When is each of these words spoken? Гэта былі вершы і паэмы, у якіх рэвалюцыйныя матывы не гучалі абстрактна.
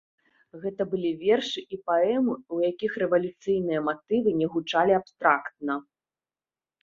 Гэта 0.61 0.81
былі 0.91 1.09
вершы 1.23 1.61
і 1.75 1.77
паэмы, 1.89 2.33
у 2.55 2.61
якіх 2.69 2.91
рэвалюцыйныя 3.03 3.83
матывы 3.89 4.29
не 4.41 4.47
гучалі 4.53 4.95
абстрактна. 4.99 5.73